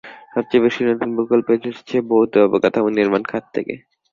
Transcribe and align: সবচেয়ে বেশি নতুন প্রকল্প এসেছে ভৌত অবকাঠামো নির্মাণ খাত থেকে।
সবচেয়ে 0.33 0.63
বেশি 0.65 0.81
নতুন 0.89 1.09
প্রকল্প 1.17 1.47
এসেছে 1.67 1.95
ভৌত 2.09 2.33
অবকাঠামো 2.45 2.89
নির্মাণ 2.91 3.21
খাত 3.31 3.43
থেকে। 3.55 3.73